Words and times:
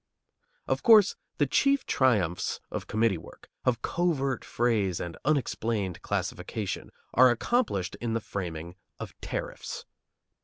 Of 0.67 0.81
course, 0.81 1.15
the 1.37 1.45
chief 1.45 1.85
triumphs 1.85 2.59
of 2.71 2.87
committee 2.87 3.19
work, 3.19 3.51
of 3.65 3.83
covert 3.83 4.43
phrase 4.43 4.99
and 4.99 5.15
unexplained 5.25 6.01
classification, 6.01 6.89
are 7.13 7.29
accomplished 7.29 7.93
in 8.01 8.13
the 8.13 8.19
framing 8.19 8.77
of 8.97 9.13
tariffs. 9.21 9.85